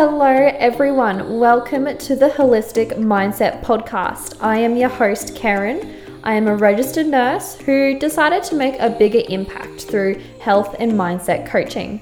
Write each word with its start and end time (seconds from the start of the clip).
Hello, 0.00 0.28
everyone. 0.28 1.40
Welcome 1.40 1.98
to 1.98 2.14
the 2.14 2.28
Holistic 2.28 2.92
Mindset 2.98 3.64
Podcast. 3.64 4.36
I 4.40 4.58
am 4.58 4.76
your 4.76 4.88
host, 4.88 5.34
Karen. 5.34 5.92
I 6.22 6.34
am 6.34 6.46
a 6.46 6.54
registered 6.54 7.08
nurse 7.08 7.56
who 7.56 7.98
decided 7.98 8.44
to 8.44 8.54
make 8.54 8.78
a 8.78 8.90
bigger 8.90 9.22
impact 9.28 9.86
through 9.86 10.22
health 10.40 10.76
and 10.78 10.92
mindset 10.92 11.48
coaching. 11.48 12.00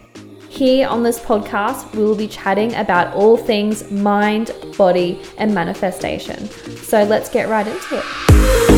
Here 0.51 0.87
on 0.87 1.05
this 1.05 1.19
podcast, 1.19 1.91
we 1.97 2.03
will 2.03 2.15
be 2.15 2.29
chatting 2.29 2.75
about 2.75 3.15
all 3.15 3.39
things 3.39 3.91
mind, 3.91 4.51
body, 4.77 5.23
and 5.39 5.55
manifestation. 5.55 6.49
So 6.83 7.03
let's 7.03 7.31
get 7.31 7.49
right 7.49 7.67
into 7.67 7.97
it. 7.97 8.76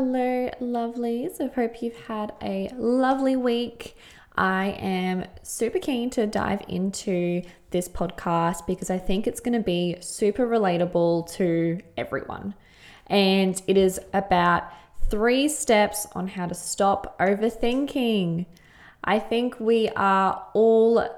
Hello, 0.00 0.48
lovelies. 0.60 1.40
I 1.40 1.48
hope 1.52 1.82
you've 1.82 2.04
had 2.06 2.32
a 2.40 2.70
lovely 2.76 3.34
week. 3.34 3.96
I 4.36 4.66
am 4.78 5.24
super 5.42 5.80
keen 5.80 6.08
to 6.10 6.24
dive 6.24 6.62
into 6.68 7.42
this 7.70 7.88
podcast 7.88 8.64
because 8.64 8.90
I 8.90 8.98
think 8.98 9.26
it's 9.26 9.40
going 9.40 9.58
to 9.58 9.64
be 9.64 9.96
super 9.98 10.46
relatable 10.46 11.32
to 11.32 11.80
everyone. 11.96 12.54
And 13.08 13.60
it 13.66 13.76
is 13.76 13.98
about 14.14 14.70
three 15.10 15.48
steps 15.48 16.06
on 16.12 16.28
how 16.28 16.46
to 16.46 16.54
stop 16.54 17.18
overthinking. 17.18 18.46
I 19.02 19.18
think 19.18 19.58
we 19.58 19.88
are 19.96 20.46
all 20.54 21.08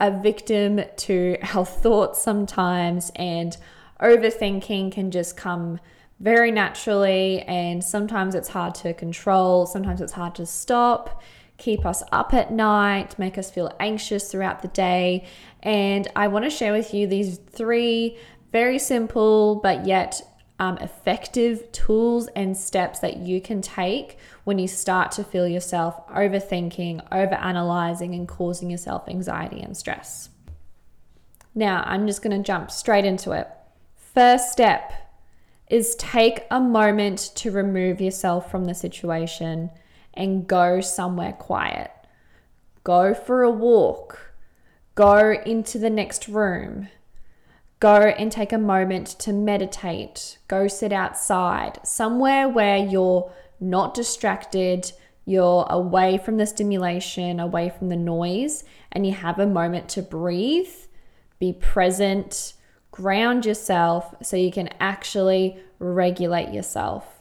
a 0.00 0.10
victim 0.10 0.80
to 0.96 1.36
our 1.54 1.66
thoughts 1.66 2.22
sometimes, 2.22 3.12
and 3.16 3.54
overthinking 4.00 4.92
can 4.92 5.10
just 5.10 5.36
come 5.36 5.78
very 6.24 6.50
naturally, 6.50 7.42
and 7.42 7.84
sometimes 7.84 8.34
it's 8.34 8.48
hard 8.48 8.74
to 8.74 8.94
control, 8.94 9.66
sometimes 9.66 10.00
it's 10.00 10.14
hard 10.14 10.34
to 10.34 10.46
stop, 10.46 11.22
keep 11.58 11.84
us 11.84 12.02
up 12.12 12.32
at 12.32 12.50
night, 12.50 13.18
make 13.18 13.36
us 13.36 13.50
feel 13.50 13.70
anxious 13.78 14.32
throughout 14.32 14.62
the 14.62 14.68
day. 14.68 15.26
And 15.62 16.08
I 16.16 16.28
want 16.28 16.46
to 16.46 16.50
share 16.50 16.72
with 16.72 16.94
you 16.94 17.06
these 17.06 17.36
three 17.36 18.16
very 18.52 18.78
simple 18.78 19.56
but 19.56 19.84
yet 19.84 20.22
um, 20.58 20.78
effective 20.78 21.70
tools 21.72 22.28
and 22.28 22.56
steps 22.56 23.00
that 23.00 23.18
you 23.18 23.42
can 23.42 23.60
take 23.60 24.16
when 24.44 24.58
you 24.58 24.66
start 24.66 25.12
to 25.12 25.24
feel 25.24 25.46
yourself 25.46 26.08
overthinking, 26.08 27.06
over 27.12 27.34
analyzing, 27.34 28.14
and 28.14 28.26
causing 28.26 28.70
yourself 28.70 29.06
anxiety 29.08 29.60
and 29.60 29.76
stress. 29.76 30.30
Now, 31.54 31.82
I'm 31.84 32.06
just 32.06 32.22
going 32.22 32.34
to 32.34 32.42
jump 32.42 32.70
straight 32.70 33.04
into 33.04 33.32
it. 33.32 33.46
First 34.14 34.50
step 34.50 35.03
is 35.74 35.96
take 35.96 36.46
a 36.52 36.60
moment 36.60 37.18
to 37.34 37.50
remove 37.50 38.00
yourself 38.00 38.48
from 38.48 38.64
the 38.64 38.74
situation 38.74 39.68
and 40.14 40.46
go 40.46 40.80
somewhere 40.80 41.32
quiet. 41.32 41.90
Go 42.84 43.12
for 43.12 43.42
a 43.42 43.50
walk. 43.50 44.34
Go 44.94 45.34
into 45.44 45.80
the 45.80 45.90
next 45.90 46.28
room. 46.28 46.90
Go 47.80 47.96
and 47.96 48.30
take 48.30 48.52
a 48.52 48.58
moment 48.58 49.08
to 49.18 49.32
meditate. 49.32 50.38
Go 50.46 50.68
sit 50.68 50.92
outside, 50.92 51.80
somewhere 51.82 52.48
where 52.48 52.76
you're 52.76 53.32
not 53.58 53.94
distracted, 53.94 54.92
you're 55.24 55.66
away 55.68 56.18
from 56.18 56.36
the 56.36 56.46
stimulation, 56.46 57.40
away 57.40 57.68
from 57.76 57.88
the 57.88 57.96
noise, 57.96 58.62
and 58.92 59.04
you 59.04 59.12
have 59.12 59.40
a 59.40 59.46
moment 59.46 59.88
to 59.88 60.02
breathe, 60.02 60.72
be 61.40 61.52
present, 61.52 62.54
ground 62.94 63.44
yourself 63.44 64.14
so 64.22 64.36
you 64.36 64.52
can 64.52 64.68
actually 64.78 65.58
regulate 65.80 66.54
yourself 66.54 67.20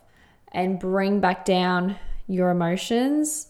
and 0.52 0.80
bring 0.80 1.20
back 1.20 1.44
down 1.46 1.96
your 2.28 2.52
emotions 2.52 3.48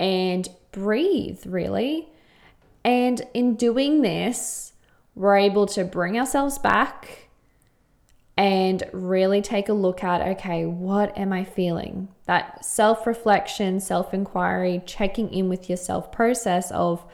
and 0.00 0.48
breathe, 0.72 1.44
really. 1.44 2.08
And 2.86 3.20
in 3.34 3.54
doing 3.56 4.00
this, 4.00 4.72
we're 5.14 5.36
able 5.36 5.66
to 5.66 5.84
bring 5.84 6.18
ourselves 6.18 6.56
back 6.56 7.28
and 8.38 8.82
really 8.94 9.42
take 9.42 9.68
a 9.68 9.74
look 9.74 10.02
at 10.02 10.26
okay, 10.26 10.64
what 10.64 11.18
am 11.18 11.34
I 11.34 11.44
feeling? 11.44 12.08
That 12.24 12.64
self 12.64 13.06
reflection, 13.06 13.78
self 13.80 14.14
inquiry, 14.14 14.80
checking 14.86 15.30
in 15.34 15.50
with 15.50 15.68
yourself 15.68 16.12
process 16.12 16.70
of 16.70 17.04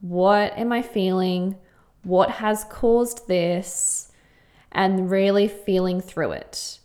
what 0.00 0.58
am 0.58 0.72
I 0.72 0.82
feeling? 0.82 1.54
What 2.02 2.30
has 2.30 2.64
caused 2.64 3.28
this? 3.28 4.12
And 4.72 5.10
really 5.10 5.48
feeling 5.48 6.00
through 6.00 6.32
it 6.32 6.80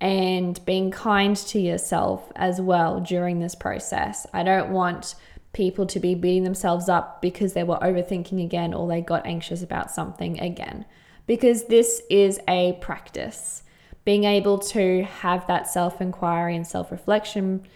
and 0.00 0.64
being 0.64 0.90
kind 0.90 1.36
to 1.36 1.60
yourself 1.60 2.30
as 2.36 2.60
well 2.60 3.00
during 3.00 3.40
this 3.40 3.54
process. 3.54 4.26
I 4.32 4.42
don't 4.42 4.70
want 4.70 5.14
people 5.52 5.86
to 5.86 5.98
be 5.98 6.14
beating 6.14 6.44
themselves 6.44 6.88
up 6.88 7.20
because 7.20 7.52
they 7.52 7.64
were 7.64 7.78
overthinking 7.78 8.42
again 8.44 8.72
or 8.72 8.86
they 8.86 9.00
got 9.00 9.26
anxious 9.26 9.62
about 9.62 9.90
something 9.90 10.38
again, 10.40 10.84
because 11.26 11.64
this 11.64 12.02
is 12.08 12.38
a 12.48 12.78
practice. 12.80 13.62
Being 14.04 14.24
able 14.24 14.58
to 14.58 15.02
have 15.04 15.46
that 15.48 15.68
self 15.68 16.00
inquiry 16.00 16.56
and 16.56 16.66
self 16.66 16.90
reflection 16.90 17.66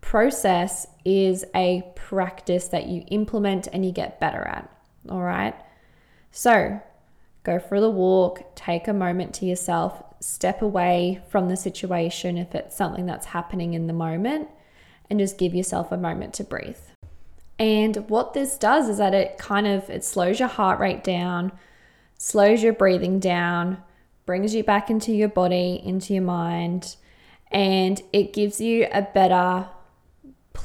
process 0.00 0.86
is 1.04 1.44
a 1.54 1.82
practice 1.96 2.68
that 2.68 2.86
you 2.86 3.04
implement 3.08 3.66
and 3.72 3.84
you 3.84 3.90
get 3.90 4.20
better 4.20 4.42
at. 4.42 4.70
All 5.08 5.22
right. 5.22 5.54
So 6.30 6.80
go 7.42 7.58
for 7.58 7.80
the 7.80 7.90
walk, 7.90 8.54
take 8.54 8.88
a 8.88 8.92
moment 8.92 9.34
to 9.34 9.46
yourself, 9.46 10.02
step 10.20 10.62
away 10.62 11.22
from 11.28 11.48
the 11.48 11.56
situation 11.56 12.36
if 12.36 12.54
it's 12.54 12.76
something 12.76 13.06
that's 13.06 13.26
happening 13.26 13.74
in 13.74 13.86
the 13.86 13.92
moment, 13.92 14.48
and 15.08 15.18
just 15.18 15.38
give 15.38 15.54
yourself 15.54 15.90
a 15.90 15.96
moment 15.96 16.34
to 16.34 16.44
breathe. 16.44 16.76
And 17.58 18.08
what 18.08 18.32
this 18.32 18.56
does 18.56 18.88
is 18.88 18.98
that 18.98 19.12
it 19.12 19.36
kind 19.36 19.66
of 19.66 19.90
it 19.90 20.04
slows 20.04 20.38
your 20.38 20.48
heart 20.48 20.80
rate 20.80 21.04
down, 21.04 21.52
slows 22.16 22.62
your 22.62 22.72
breathing 22.72 23.18
down, 23.18 23.82
brings 24.24 24.54
you 24.54 24.62
back 24.62 24.88
into 24.90 25.12
your 25.12 25.28
body, 25.28 25.80
into 25.84 26.14
your 26.14 26.22
mind, 26.22 26.96
and 27.50 28.00
it 28.12 28.32
gives 28.32 28.60
you 28.60 28.86
a 28.92 29.02
better 29.02 29.68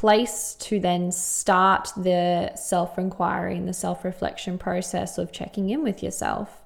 place 0.06 0.54
to 0.54 0.80
then 0.80 1.12
start 1.12 1.90
the 1.98 2.52
self 2.54 3.00
inquiry 3.00 3.58
and 3.58 3.68
the 3.68 3.74
self 3.74 4.06
reflection 4.06 4.56
process 4.56 5.18
of 5.18 5.32
checking 5.32 5.72
in 5.72 5.82
with 5.82 6.04
yourself. 6.04 6.62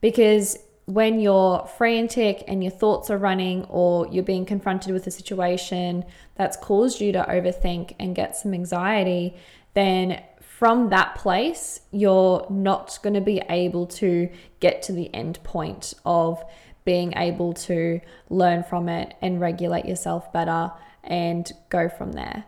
Because 0.00 0.58
when 0.86 1.20
you're 1.20 1.64
frantic 1.78 2.42
and 2.48 2.64
your 2.64 2.72
thoughts 2.72 3.10
are 3.10 3.16
running, 3.16 3.62
or 3.66 4.08
you're 4.08 4.24
being 4.24 4.44
confronted 4.44 4.92
with 4.92 5.06
a 5.06 5.10
situation 5.12 6.04
that's 6.34 6.56
caused 6.56 7.00
you 7.00 7.12
to 7.12 7.22
overthink 7.28 7.94
and 8.00 8.16
get 8.16 8.34
some 8.34 8.52
anxiety, 8.52 9.36
then 9.74 10.20
from 10.40 10.90
that 10.90 11.14
place, 11.14 11.80
you're 11.92 12.44
not 12.50 12.98
going 13.04 13.14
to 13.14 13.20
be 13.20 13.40
able 13.50 13.86
to 13.86 14.28
get 14.58 14.82
to 14.82 14.92
the 14.92 15.14
end 15.14 15.38
point 15.44 15.94
of 16.04 16.42
being 16.84 17.12
able 17.16 17.52
to 17.52 18.00
learn 18.30 18.64
from 18.64 18.88
it 18.88 19.14
and 19.22 19.40
regulate 19.40 19.84
yourself 19.84 20.32
better 20.32 20.72
and 21.04 21.52
go 21.70 21.88
from 21.88 22.10
there. 22.14 22.44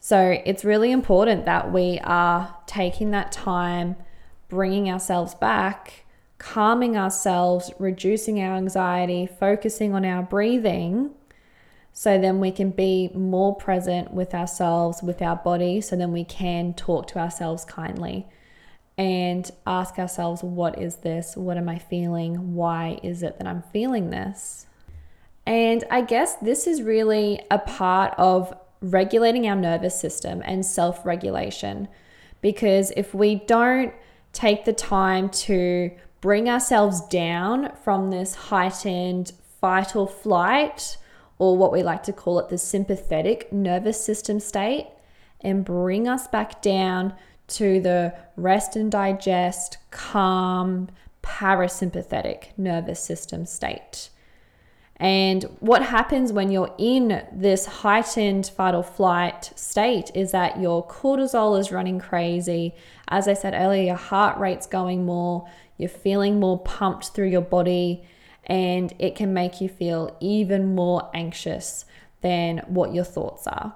So 0.00 0.40
it's 0.44 0.64
really 0.64 0.90
important 0.90 1.44
that 1.44 1.72
we 1.72 2.00
are 2.02 2.56
taking 2.66 3.12
that 3.12 3.30
time, 3.30 3.96
bringing 4.48 4.90
ourselves 4.90 5.34
back 5.34 6.06
calming 6.40 6.96
ourselves, 6.96 7.70
reducing 7.78 8.40
our 8.40 8.56
anxiety, 8.56 9.26
focusing 9.26 9.94
on 9.94 10.04
our 10.04 10.22
breathing. 10.22 11.10
So 11.92 12.18
then 12.18 12.40
we 12.40 12.50
can 12.50 12.70
be 12.70 13.10
more 13.14 13.54
present 13.54 14.12
with 14.12 14.34
ourselves, 14.34 15.02
with 15.02 15.20
our 15.20 15.36
body, 15.36 15.82
so 15.82 15.96
then 15.96 16.12
we 16.12 16.24
can 16.24 16.72
talk 16.72 17.06
to 17.08 17.18
ourselves 17.18 17.64
kindly 17.66 18.26
and 18.96 19.50
ask 19.66 19.98
ourselves, 19.98 20.42
What 20.42 20.78
is 20.78 20.96
this? 20.96 21.36
What 21.36 21.58
am 21.58 21.68
I 21.68 21.78
feeling? 21.78 22.54
Why 22.54 22.98
is 23.02 23.22
it 23.22 23.38
that 23.38 23.46
I'm 23.46 23.62
feeling 23.70 24.08
this? 24.08 24.66
And 25.46 25.84
I 25.90 26.00
guess 26.00 26.36
this 26.36 26.66
is 26.66 26.80
really 26.80 27.42
a 27.50 27.58
part 27.58 28.14
of 28.16 28.54
regulating 28.80 29.46
our 29.48 29.56
nervous 29.56 29.98
system 29.98 30.42
and 30.44 30.64
self 30.64 31.04
regulation. 31.04 31.88
Because 32.40 32.92
if 32.96 33.14
we 33.14 33.34
don't 33.34 33.92
take 34.32 34.64
the 34.64 34.72
time 34.72 35.28
to 35.28 35.90
bring 36.20 36.48
ourselves 36.48 37.00
down 37.08 37.74
from 37.82 38.10
this 38.10 38.34
heightened 38.34 39.32
fight 39.60 39.94
or 39.94 40.08
flight, 40.08 40.96
or 41.38 41.56
what 41.56 41.72
we 41.72 41.82
like 41.82 42.02
to 42.04 42.12
call 42.12 42.38
it 42.38 42.48
the 42.48 42.58
sympathetic 42.58 43.52
nervous 43.52 44.02
system 44.02 44.40
state, 44.40 44.86
and 45.40 45.64
bring 45.64 46.06
us 46.06 46.26
back 46.28 46.62
down 46.62 47.14
to 47.48 47.80
the 47.80 48.14
rest 48.36 48.76
and 48.76 48.92
digest, 48.92 49.78
calm, 49.90 50.88
parasympathetic 51.22 52.56
nervous 52.56 53.02
system 53.02 53.44
state. 53.44 54.10
And 55.00 55.44
what 55.60 55.82
happens 55.82 56.30
when 56.30 56.50
you're 56.50 56.74
in 56.76 57.26
this 57.32 57.64
heightened 57.64 58.46
fight 58.46 58.74
or 58.74 58.84
flight 58.84 59.50
state 59.56 60.10
is 60.14 60.32
that 60.32 60.60
your 60.60 60.86
cortisol 60.86 61.58
is 61.58 61.72
running 61.72 61.98
crazy. 61.98 62.74
As 63.08 63.26
I 63.26 63.32
said 63.32 63.54
earlier, 63.54 63.82
your 63.82 63.94
heart 63.96 64.38
rate's 64.38 64.66
going 64.66 65.06
more, 65.06 65.48
you're 65.78 65.88
feeling 65.88 66.38
more 66.38 66.58
pumped 66.58 67.08
through 67.08 67.28
your 67.28 67.40
body, 67.40 68.04
and 68.44 68.92
it 68.98 69.16
can 69.16 69.32
make 69.32 69.62
you 69.62 69.70
feel 69.70 70.14
even 70.20 70.74
more 70.74 71.10
anxious 71.14 71.86
than 72.20 72.58
what 72.66 72.92
your 72.92 73.04
thoughts 73.04 73.46
are. 73.46 73.74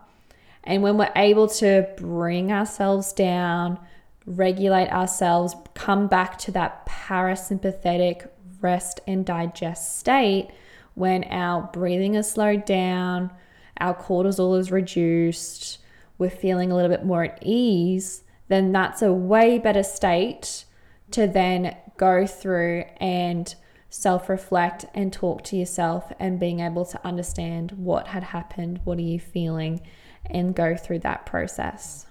And 0.62 0.82
when 0.82 0.98
we're 0.98 1.12
able 1.16 1.48
to 1.48 1.88
bring 1.96 2.52
ourselves 2.52 3.14
down, 3.14 3.78
regulate 4.26 4.90
ourselves, 4.90 5.54
come 5.72 6.06
back 6.06 6.36
to 6.40 6.50
that 6.52 6.84
parasympathetic 6.84 8.28
rest 8.60 9.00
and 9.06 9.24
digest 9.24 9.98
state, 9.98 10.50
when 10.94 11.24
our 11.24 11.68
breathing 11.72 12.14
is 12.14 12.30
slowed 12.30 12.64
down, 12.64 13.30
our 13.78 13.94
cortisol 13.94 14.58
is 14.58 14.70
reduced, 14.70 15.78
we're 16.18 16.30
feeling 16.30 16.70
a 16.70 16.76
little 16.76 16.90
bit 16.90 17.04
more 17.04 17.24
at 17.24 17.38
ease, 17.42 18.22
then 18.48 18.72
that's 18.72 19.02
a 19.02 19.12
way 19.12 19.58
better 19.58 19.82
state 19.82 20.64
to 21.10 21.26
then 21.26 21.76
go 21.96 22.26
through 22.26 22.84
and 22.98 23.54
self 23.90 24.28
reflect 24.28 24.84
and 24.94 25.12
talk 25.12 25.44
to 25.44 25.56
yourself 25.56 26.12
and 26.18 26.40
being 26.40 26.60
able 26.60 26.84
to 26.84 27.06
understand 27.06 27.72
what 27.72 28.08
had 28.08 28.22
happened, 28.22 28.80
what 28.84 28.98
are 28.98 29.02
you 29.02 29.20
feeling, 29.20 29.80
and 30.26 30.54
go 30.54 30.76
through 30.76 30.98
that 31.00 31.26
process. 31.26 32.06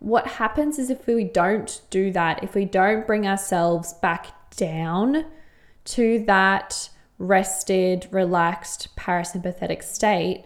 What 0.00 0.26
happens 0.26 0.78
is 0.78 0.90
if 0.90 1.06
we 1.06 1.24
don't 1.24 1.80
do 1.90 2.12
that, 2.12 2.44
if 2.44 2.54
we 2.54 2.64
don't 2.64 3.06
bring 3.06 3.26
ourselves 3.26 3.94
back 3.94 4.50
down 4.56 5.24
to 5.86 6.24
that 6.26 6.90
rested, 7.18 8.08
relaxed, 8.10 8.88
parasympathetic 8.96 9.82
state, 9.82 10.44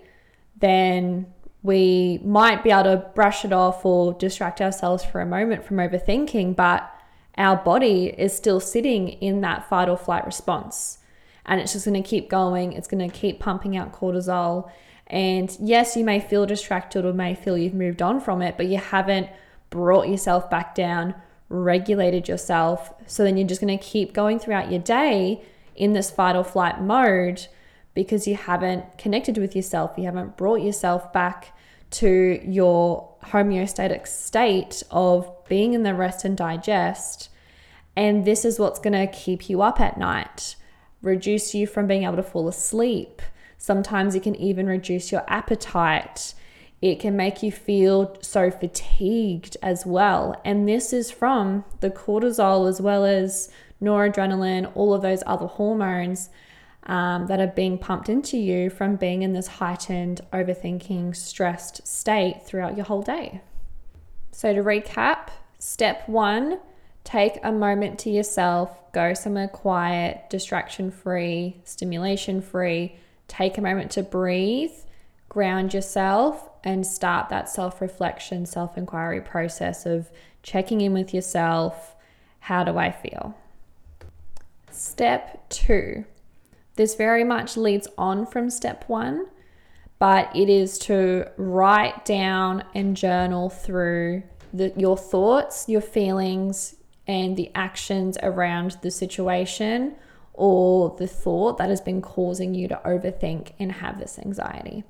then 0.58 1.26
we 1.62 2.18
might 2.24 2.64
be 2.64 2.70
able 2.70 2.84
to 2.84 2.96
brush 3.14 3.44
it 3.44 3.52
off 3.52 3.84
or 3.84 4.14
distract 4.14 4.60
ourselves 4.60 5.04
for 5.04 5.20
a 5.20 5.26
moment 5.26 5.64
from 5.64 5.76
overthinking, 5.76 6.56
but 6.56 6.90
our 7.36 7.56
body 7.56 8.06
is 8.06 8.34
still 8.34 8.60
sitting 8.60 9.08
in 9.08 9.40
that 9.42 9.68
fight 9.68 9.88
or 9.88 9.96
flight 9.96 10.26
response. 10.26 10.98
And 11.46 11.60
it's 11.60 11.72
just 11.72 11.86
going 11.86 12.00
to 12.00 12.08
keep 12.08 12.28
going. 12.28 12.72
It's 12.72 12.88
going 12.88 13.08
to 13.08 13.14
keep 13.14 13.40
pumping 13.40 13.76
out 13.76 13.92
cortisol. 13.92 14.70
And 15.06 15.56
yes, 15.60 15.96
you 15.96 16.04
may 16.04 16.20
feel 16.20 16.46
distracted 16.46 17.04
or 17.04 17.12
may 17.12 17.34
feel 17.34 17.58
you've 17.58 17.74
moved 17.74 18.02
on 18.02 18.20
from 18.20 18.42
it, 18.42 18.56
but 18.56 18.66
you 18.66 18.78
haven't 18.78 19.28
brought 19.70 20.08
yourself 20.08 20.48
back 20.50 20.74
down, 20.74 21.14
regulated 21.48 22.28
yourself. 22.28 22.92
So 23.06 23.24
then 23.24 23.36
you're 23.36 23.48
just 23.48 23.60
going 23.60 23.76
to 23.76 23.84
keep 23.84 24.12
going 24.12 24.38
throughout 24.38 24.70
your 24.70 24.80
day 24.80 25.42
in 25.74 25.92
this 25.92 26.10
fight 26.10 26.36
or 26.36 26.44
flight 26.44 26.80
mode 26.80 27.46
because 27.94 28.26
you 28.26 28.36
haven't 28.36 28.98
connected 28.98 29.38
with 29.38 29.54
yourself. 29.54 29.92
You 29.96 30.04
haven't 30.04 30.36
brought 30.36 30.62
yourself 30.62 31.12
back 31.12 31.56
to 31.92 32.40
your 32.44 33.14
homeostatic 33.24 34.06
state 34.06 34.82
of 34.90 35.30
being 35.46 35.74
in 35.74 35.82
the 35.82 35.94
rest 35.94 36.24
and 36.24 36.36
digest. 36.36 37.28
And 37.94 38.24
this 38.24 38.44
is 38.44 38.58
what's 38.58 38.78
going 38.78 38.94
to 38.94 39.12
keep 39.12 39.50
you 39.50 39.60
up 39.60 39.80
at 39.80 39.98
night, 39.98 40.56
reduce 41.02 41.54
you 41.54 41.66
from 41.66 41.86
being 41.86 42.04
able 42.04 42.16
to 42.16 42.22
fall 42.22 42.48
asleep. 42.48 43.20
Sometimes 43.58 44.14
it 44.14 44.22
can 44.22 44.34
even 44.36 44.66
reduce 44.66 45.12
your 45.12 45.24
appetite. 45.28 46.34
It 46.80 46.98
can 46.98 47.14
make 47.14 47.42
you 47.42 47.52
feel 47.52 48.16
so 48.22 48.50
fatigued 48.50 49.56
as 49.62 49.84
well. 49.86 50.40
And 50.44 50.66
this 50.66 50.92
is 50.92 51.10
from 51.10 51.64
the 51.80 51.90
cortisol 51.90 52.68
as 52.68 52.80
well 52.80 53.04
as 53.04 53.50
noradrenaline, 53.82 54.70
all 54.74 54.94
of 54.94 55.02
those 55.02 55.22
other 55.26 55.46
hormones 55.46 56.30
um, 56.84 57.26
that 57.26 57.40
are 57.40 57.48
being 57.48 57.78
pumped 57.78 58.08
into 58.08 58.36
you 58.36 58.70
from 58.70 58.96
being 58.96 59.22
in 59.22 59.32
this 59.32 59.46
heightened, 59.46 60.20
overthinking, 60.32 61.14
stressed 61.14 61.86
state 61.86 62.42
throughout 62.44 62.76
your 62.76 62.86
whole 62.86 63.02
day. 63.02 63.40
So, 64.32 64.52
to 64.52 64.62
recap, 64.62 65.28
step 65.58 66.08
one, 66.08 66.58
take 67.04 67.38
a 67.42 67.52
moment 67.52 67.98
to 68.00 68.10
yourself, 68.10 68.92
go 68.92 69.14
somewhere 69.14 69.48
quiet, 69.48 70.28
distraction 70.30 70.90
free, 70.90 71.60
stimulation 71.64 72.40
free, 72.40 72.96
take 73.28 73.58
a 73.58 73.62
moment 73.62 73.90
to 73.92 74.02
breathe, 74.02 74.72
ground 75.28 75.74
yourself, 75.74 76.48
and 76.64 76.86
start 76.86 77.28
that 77.28 77.48
self 77.48 77.80
reflection, 77.80 78.46
self 78.46 78.76
inquiry 78.76 79.20
process 79.20 79.86
of 79.86 80.10
checking 80.42 80.80
in 80.80 80.92
with 80.92 81.14
yourself. 81.14 81.94
How 82.40 82.64
do 82.64 82.76
I 82.76 82.90
feel? 82.90 83.36
Step 84.72 85.48
two, 85.50 86.04
this 86.76 86.94
very 86.94 87.24
much 87.24 87.56
leads 87.56 87.86
on 87.98 88.26
from 88.26 88.48
step 88.48 88.84
one, 88.88 89.26
but 89.98 90.34
it 90.34 90.48
is 90.48 90.78
to 90.78 91.28
write 91.36 92.04
down 92.04 92.64
and 92.74 92.96
journal 92.96 93.50
through 93.50 94.22
the, 94.52 94.72
your 94.76 94.96
thoughts, 94.96 95.68
your 95.68 95.82
feelings, 95.82 96.76
and 97.06 97.36
the 97.36 97.50
actions 97.54 98.16
around 98.22 98.78
the 98.82 98.90
situation 98.90 99.94
or 100.32 100.96
the 100.98 101.06
thought 101.06 101.58
that 101.58 101.68
has 101.68 101.80
been 101.80 102.00
causing 102.00 102.54
you 102.54 102.66
to 102.68 102.80
overthink 102.86 103.52
and 103.58 103.72
have 103.72 103.98
this 103.98 104.18
anxiety. 104.18 104.84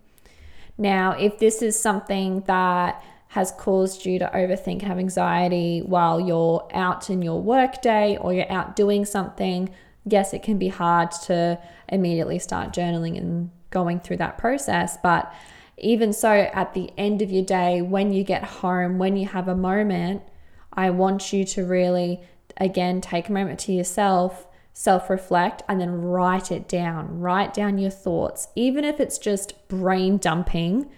Now, 0.78 1.12
if 1.12 1.38
this 1.38 1.60
is 1.60 1.78
something 1.78 2.42
that 2.42 3.02
has 3.32 3.50
caused 3.52 4.04
you 4.04 4.18
to 4.18 4.30
overthink 4.34 4.80
and 4.80 4.82
have 4.82 4.98
anxiety 4.98 5.80
while 5.80 6.20
you're 6.20 6.68
out 6.74 7.08
in 7.08 7.22
your 7.22 7.40
workday 7.40 8.14
or 8.18 8.34
you're 8.34 8.52
out 8.52 8.76
doing 8.76 9.06
something, 9.06 9.70
yes, 10.04 10.34
it 10.34 10.42
can 10.42 10.58
be 10.58 10.68
hard 10.68 11.10
to 11.10 11.58
immediately 11.88 12.38
start 12.38 12.74
journaling 12.74 13.16
and 13.16 13.50
going 13.70 13.98
through 13.98 14.18
that 14.18 14.36
process. 14.36 14.98
But 15.02 15.32
even 15.78 16.12
so, 16.12 16.30
at 16.30 16.74
the 16.74 16.90
end 16.98 17.22
of 17.22 17.30
your 17.30 17.42
day, 17.42 17.80
when 17.80 18.12
you 18.12 18.22
get 18.22 18.44
home, 18.44 18.98
when 18.98 19.16
you 19.16 19.26
have 19.28 19.48
a 19.48 19.56
moment, 19.56 20.22
I 20.70 20.90
want 20.90 21.32
you 21.32 21.46
to 21.46 21.64
really, 21.64 22.20
again, 22.58 23.00
take 23.00 23.30
a 23.30 23.32
moment 23.32 23.60
to 23.60 23.72
yourself, 23.72 24.46
self 24.74 25.08
reflect, 25.08 25.62
and 25.70 25.80
then 25.80 26.02
write 26.02 26.52
it 26.52 26.68
down. 26.68 27.18
Write 27.18 27.54
down 27.54 27.78
your 27.78 27.90
thoughts, 27.90 28.48
even 28.54 28.84
if 28.84 29.00
it's 29.00 29.16
just 29.16 29.68
brain 29.68 30.18
dumping. 30.18 30.90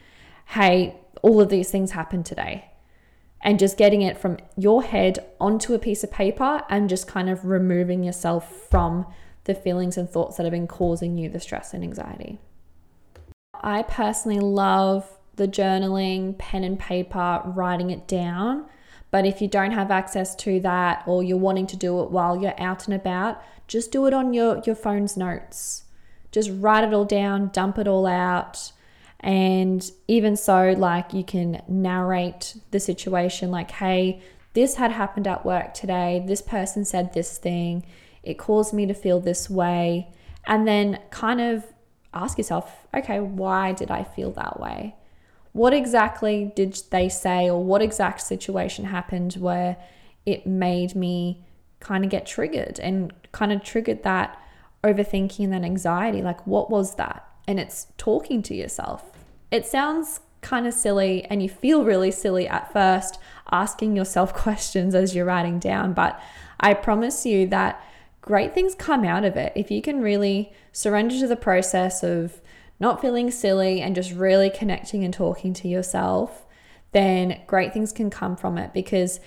Hey, 0.47 0.97
all 1.23 1.41
of 1.41 1.49
these 1.49 1.71
things 1.71 1.93
happened 1.93 2.27
today 2.27 2.71
and 3.43 3.59
just 3.59 3.77
getting 3.77 4.03
it 4.03 4.19
from 4.19 4.39
your 4.57 4.83
head 4.83 5.19
onto 5.41 5.75
a 5.75 5.79
piece 5.79 6.03
of 6.03 6.11
paper 6.11 6.63
and 6.69 6.89
just 6.89 7.07
kind 7.07 7.29
of 7.29 7.45
removing 7.45 8.03
yourself 8.03 8.69
from 8.71 9.07
the 9.45 9.55
feelings 9.55 9.99
and 9.99 10.09
thoughts 10.09 10.37
that 10.37 10.45
have 10.45 10.53
been 10.53 10.67
causing 10.67 11.19
you 11.19 11.29
the 11.29 11.39
stress 11.39 11.75
and 11.75 11.85
anxiety. 11.85 12.39
I 13.63 13.83
personally 13.83 14.41
love 14.41 15.19
the 15.37 15.47
journaling, 15.49 16.39
pen 16.39 16.65
and 16.65 16.79
paper, 16.79 17.43
writing 17.45 17.91
it 17.91 18.09
down. 18.09 18.67
But 19.11 19.27
if 19.27 19.41
you 19.41 19.49
don't 19.49 19.73
have 19.73 19.91
access 19.91 20.35
to 20.37 20.59
that 20.61 21.05
or 21.07 21.23
you're 21.23 21.37
wanting 21.37 21.67
to 21.69 21.77
do 21.77 22.03
it 22.03 22.11
while 22.11 22.41
you're 22.41 22.61
out 22.61 22.87
and 22.87 22.95
about, 22.95 23.43
just 23.69 23.93
do 23.93 24.07
it 24.07 24.15
on 24.15 24.35
your, 24.35 24.63
your 24.67 24.75
phone's 24.75 25.17
notes. 25.17 25.85
Just 26.33 26.51
write 26.53 26.85
it 26.85 26.93
all 26.93 27.05
down, 27.05 27.49
dump 27.49 27.79
it 27.79 27.87
all 27.87 28.07
out. 28.07 28.73
And 29.25 29.91
even 30.07 30.37
so, 30.37 30.75
like 30.77 31.15
you 31.15 31.25
can 31.25 31.63
narrate 31.67 32.59
the 32.73 32.79
situation 32.79 33.51
like, 33.51 33.71
hey, 33.71 34.21
this 34.53 34.75
had 34.75 34.93
happened 34.93 35.27
at 35.27 35.47
work 35.47 35.73
today. 35.73 36.23
This 36.27 36.43
person 36.43 36.85
said 36.85 37.15
this 37.15 37.39
thing. 37.39 37.87
It 38.23 38.35
caused 38.35 38.75
me 38.75 38.85
to 38.85 38.93
feel 38.93 39.21
this 39.21 39.49
way. 39.49 40.13
And 40.47 40.69
then 40.69 41.01
kind 41.09 41.41
of 41.41 41.65
ask 42.13 42.37
yourself, 42.37 42.87
okay, 42.95 43.19
why 43.19 43.73
did 43.73 43.91
I 43.91 44.05
feel 44.05 44.31
that 44.33 44.61
way? 44.61 44.95
What 45.53 45.73
exactly 45.73 46.53
did 46.55 46.79
they 46.91 47.09
say, 47.09 47.49
or 47.49 47.65
what 47.65 47.81
exact 47.81 48.21
situation 48.21 48.85
happened 48.85 49.35
where 49.35 49.79
it 50.27 50.47
made 50.47 50.95
me 50.95 51.47
kind 51.81 52.05
of 52.05 52.11
get 52.11 52.27
triggered 52.27 52.79
and 52.79 53.11
kind 53.33 53.53
of 53.53 53.63
triggered 53.63 54.03
that 54.03 54.39
overthinking 54.83 55.45
and 55.45 55.53
that 55.55 55.65
anxiety? 55.65 56.21
Like, 56.21 56.47
what 56.47 56.69
was 56.69 56.97
that? 56.97 57.27
And 57.49 57.59
it's 57.59 57.87
talking 57.97 58.43
to 58.43 58.55
yourself 58.55 59.14
it 59.55 59.65
sounds 59.65 60.19
kind 60.41 60.67
of 60.67 60.75
silly 60.75 61.25
and 61.27 61.41
you 61.41 61.49
feel 61.49 61.85
really 61.85 62.11
silly 62.11 62.49
at 62.49 62.73
first 62.73 63.21
asking 63.53 63.95
yourself 63.95 64.35
questions 64.45 64.95
as 64.97 65.15
you're 65.15 65.25
writing 65.25 65.61
down, 65.61 65.93
but 65.93 66.21
I 66.59 66.75
promise 66.75 67.25
you 67.25 67.47
that 67.49 67.83
great 68.21 68.53
things 68.53 68.75
come 68.75 69.05
out 69.05 69.25
of 69.25 69.37
it. 69.37 69.53
If 69.55 69.71
you 69.71 69.81
can 69.81 70.03
really 70.03 70.53
surrender 70.73 71.17
to 71.21 71.29
the 71.29 71.37
process 71.37 72.03
of 72.03 72.41
not 72.81 73.01
feeling 73.01 73.31
silly 73.31 73.81
and 73.81 73.95
just 73.95 74.13
really 74.13 74.51
connecting 74.51 75.05
and 75.05 75.15
talking 75.15 75.55
to 75.55 75.69
yourself, 75.69 76.45
then 76.91 77.41
great 77.47 77.73
things 77.73 77.93
can 77.93 78.11
come 78.11 78.35
from 78.35 78.59
it 78.59 78.73
because 78.73 79.21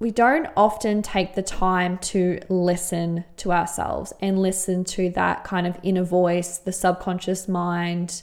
we 0.00 0.10
don't 0.10 0.48
often 0.56 1.00
take 1.00 1.34
the 1.36 1.42
time 1.42 1.98
to 1.98 2.40
listen 2.48 3.24
to 3.36 3.52
ourselves 3.52 4.12
and 4.20 4.40
listen 4.40 4.82
to 4.84 5.10
that 5.10 5.44
kind 5.44 5.66
of 5.66 5.78
inner 5.84 6.02
voice, 6.02 6.58
the 6.58 6.72
subconscious 6.72 7.46
mind, 7.46 8.22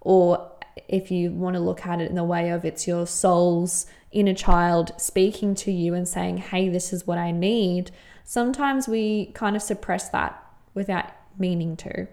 or 0.00 0.52
if 0.88 1.10
you 1.10 1.30
want 1.30 1.54
to 1.54 1.60
look 1.60 1.86
at 1.86 2.00
it 2.00 2.08
in 2.08 2.16
the 2.16 2.24
way 2.24 2.50
of 2.50 2.64
it's 2.64 2.86
your 2.86 3.06
soul's 3.06 3.86
inner 4.12 4.34
child 4.34 4.92
speaking 4.96 5.54
to 5.54 5.72
you 5.72 5.94
and 5.94 6.06
saying, 6.06 6.38
hey, 6.38 6.68
this 6.68 6.92
is 6.92 7.06
what 7.06 7.18
I 7.18 7.30
need, 7.30 7.90
sometimes 8.24 8.88
we 8.88 9.26
kind 9.26 9.56
of 9.56 9.62
suppress 9.62 10.08
that 10.10 10.42
without 10.74 11.10
meaning 11.38 11.76
to. 11.78 12.06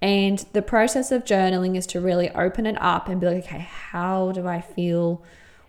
And 0.00 0.38
the 0.52 0.62
process 0.62 1.10
of 1.10 1.24
journaling 1.24 1.76
is 1.76 1.86
to 1.88 2.00
really 2.00 2.30
open 2.30 2.66
it 2.66 2.80
up 2.80 3.08
and 3.08 3.20
be 3.20 3.26
like, 3.26 3.44
okay, 3.44 3.58
how 3.58 4.32
do 4.32 4.46
I 4.46 4.60
feel? 4.60 5.24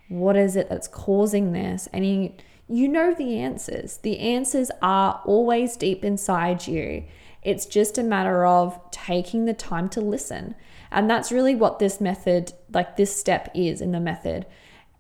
What 0.08 0.36
is 0.36 0.56
it 0.56 0.70
that's 0.70 0.88
causing 0.88 1.52
this? 1.52 1.88
And 1.92 2.06
you, 2.06 2.34
you 2.70 2.88
know 2.88 3.14
the 3.14 3.38
answers. 3.40 3.98
The 3.98 4.20
answers 4.20 4.70
are 4.82 5.22
always 5.26 5.76
deep 5.76 6.06
inside 6.06 6.68
you. 6.68 7.04
It's 7.42 7.66
just 7.66 7.98
a 7.98 8.04
matter 8.04 8.46
of 8.46 8.80
taking 8.92 9.46
the 9.46 9.54
time 9.54 9.90
to 9.90 10.02
listen. 10.02 10.56
And 10.92 11.10
that's 11.10 11.32
really 11.32 11.56
what 11.56 11.80
this 11.80 12.00
method, 12.00 12.54
like 12.72 12.96
this 12.96 13.20
step 13.20 13.50
is 13.56 13.82
in 13.82 13.92
the 13.92 14.00
method. 14.00 14.46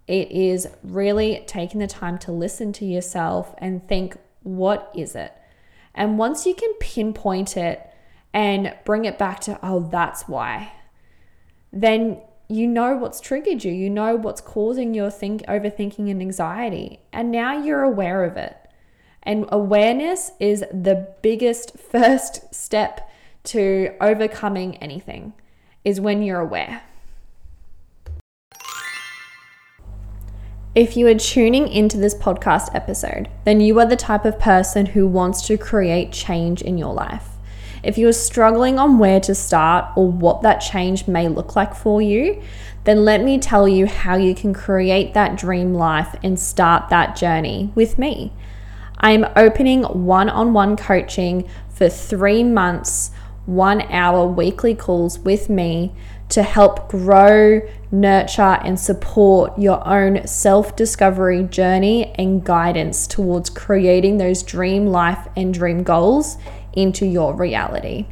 It 0.07 0.31
is 0.31 0.67
really 0.83 1.43
taking 1.45 1.79
the 1.79 1.87
time 1.87 2.17
to 2.19 2.31
listen 2.31 2.73
to 2.73 2.85
yourself 2.85 3.53
and 3.59 3.87
think, 3.87 4.17
what 4.41 4.91
is 4.95 5.15
it? 5.15 5.33
And 5.93 6.17
once 6.17 6.45
you 6.45 6.55
can 6.55 6.73
pinpoint 6.79 7.55
it 7.55 7.85
and 8.33 8.73
bring 8.85 9.05
it 9.05 9.19
back 9.19 9.41
to, 9.41 9.59
oh, 9.61 9.87
that's 9.91 10.27
why, 10.27 10.71
then 11.71 12.21
you 12.49 12.65
know 12.65 12.97
what's 12.97 13.21
triggered 13.21 13.63
you. 13.63 13.71
You 13.71 13.91
know 13.91 14.15
what's 14.15 14.41
causing 14.41 14.95
your 14.95 15.11
think 15.11 15.43
overthinking 15.43 16.09
and 16.09 16.19
anxiety. 16.19 16.99
And 17.13 17.31
now 17.31 17.61
you're 17.61 17.83
aware 17.83 18.23
of 18.23 18.37
it. 18.37 18.57
And 19.21 19.45
awareness 19.49 20.31
is 20.39 20.61
the 20.71 21.13
biggest 21.21 21.77
first 21.91 22.53
step 22.53 23.07
to 23.45 23.93
overcoming 24.01 24.77
anything 24.77 25.33
is 25.85 26.01
when 26.01 26.23
you're 26.23 26.39
aware. 26.39 26.81
If 30.73 30.97
you 30.97 31.07
are 31.07 31.15
tuning 31.15 31.67
into 31.67 31.97
this 31.97 32.15
podcast 32.15 32.73
episode, 32.73 33.29
then 33.43 33.59
you 33.59 33.79
are 33.79 33.85
the 33.85 33.95
type 33.95 34.25
of 34.25 34.39
person 34.39 34.87
who 34.87 35.07
wants 35.07 35.45
to 35.47 35.57
create 35.57 36.11
change 36.11 36.61
in 36.61 36.77
your 36.77 36.93
life. 36.93 37.29
If 37.83 37.97
you 37.97 38.07
are 38.07 38.13
struggling 38.13 38.77
on 38.77 38.99
where 38.99 39.19
to 39.21 39.33
start 39.33 39.85
or 39.95 40.11
what 40.11 40.41
that 40.41 40.57
change 40.57 41.07
may 41.07 41.27
look 41.27 41.55
like 41.55 41.73
for 41.73 42.01
you, 42.01 42.41
then 42.83 43.05
let 43.05 43.23
me 43.23 43.37
tell 43.37 43.67
you 43.67 43.85
how 43.85 44.15
you 44.15 44.33
can 44.35 44.53
create 44.53 45.13
that 45.13 45.37
dream 45.37 45.73
life 45.73 46.15
and 46.23 46.39
start 46.39 46.89
that 46.89 47.15
journey 47.15 47.71
with 47.75 47.97
me. 47.97 48.33
I 48.97 49.11
am 49.11 49.25
opening 49.35 49.83
one 49.83 50.29
on 50.29 50.53
one 50.53 50.75
coaching 50.75 51.47
for 51.69 51.87
three 51.87 52.43
months, 52.43 53.11
one 53.45 53.81
hour 53.83 54.25
weekly 54.25 54.75
calls 54.75 55.19
with 55.19 55.49
me 55.49 55.93
to 56.29 56.43
help 56.43 56.89
grow, 56.89 57.61
nurture, 57.91 58.59
and 58.63 58.79
support 58.79 59.57
your 59.57 59.85
own 59.87 60.27
self 60.27 60.75
discovery 60.75 61.43
journey 61.43 62.13
and 62.15 62.43
guidance 62.43 63.07
towards 63.07 63.49
creating 63.49 64.17
those 64.17 64.43
dream 64.43 64.87
life 64.87 65.27
and 65.35 65.53
dream 65.53 65.83
goals 65.83 66.37
into 66.73 67.05
your 67.05 67.33
reality. 67.33 68.05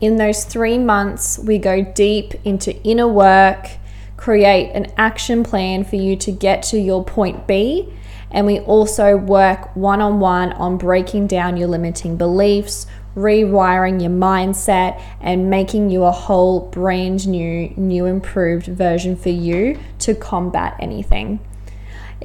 In 0.00 0.16
those 0.16 0.44
three 0.44 0.78
months, 0.78 1.38
we 1.38 1.58
go 1.58 1.82
deep 1.82 2.34
into 2.44 2.76
inner 2.82 3.06
work, 3.06 3.68
create 4.16 4.70
an 4.72 4.92
action 4.96 5.44
plan 5.44 5.84
for 5.84 5.96
you 5.96 6.16
to 6.16 6.32
get 6.32 6.62
to 6.64 6.78
your 6.78 7.04
point 7.04 7.46
B, 7.46 7.92
and 8.30 8.46
we 8.46 8.60
also 8.60 9.16
work 9.16 9.76
one 9.76 10.00
on 10.00 10.18
one 10.18 10.52
on 10.54 10.78
breaking 10.78 11.26
down 11.26 11.56
your 11.56 11.68
limiting 11.68 12.16
beliefs, 12.16 12.86
rewiring 13.14 14.00
your 14.00 14.10
mindset, 14.10 15.00
and 15.20 15.50
making 15.50 15.90
you 15.90 16.04
a 16.04 16.10
whole 16.10 16.60
brand 16.70 17.28
new, 17.28 17.72
new 17.76 18.06
improved 18.06 18.66
version 18.66 19.14
for 19.16 19.28
you 19.28 19.78
to 19.98 20.14
combat 20.14 20.74
anything. 20.80 21.38